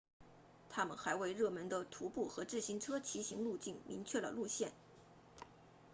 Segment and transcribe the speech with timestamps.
[0.67, 4.71] 它们还为热门的徒步和自行车骑行路径明确了路线